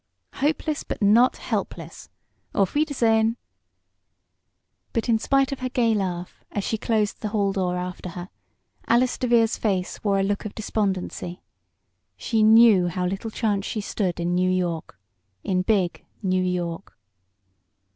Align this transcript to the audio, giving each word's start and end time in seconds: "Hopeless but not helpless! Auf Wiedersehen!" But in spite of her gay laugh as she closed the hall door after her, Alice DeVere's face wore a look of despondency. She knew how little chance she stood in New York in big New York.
"Hopeless 0.33 0.81
but 0.83 0.99
not 0.99 1.37
helpless! 1.37 2.09
Auf 2.55 2.73
Wiedersehen!" 2.73 3.37
But 4.93 5.07
in 5.07 5.19
spite 5.19 5.51
of 5.51 5.59
her 5.59 5.69
gay 5.69 5.93
laugh 5.93 6.43
as 6.51 6.63
she 6.63 6.79
closed 6.79 7.21
the 7.21 7.27
hall 7.27 7.53
door 7.53 7.75
after 7.77 8.09
her, 8.17 8.29
Alice 8.87 9.19
DeVere's 9.19 9.57
face 9.57 10.03
wore 10.03 10.19
a 10.19 10.23
look 10.23 10.43
of 10.43 10.55
despondency. 10.55 11.43
She 12.17 12.41
knew 12.41 12.87
how 12.87 13.05
little 13.05 13.29
chance 13.29 13.67
she 13.67 13.79
stood 13.81 14.19
in 14.19 14.33
New 14.33 14.49
York 14.49 14.99
in 15.43 15.61
big 15.61 16.03
New 16.23 16.41
York. 16.43 16.97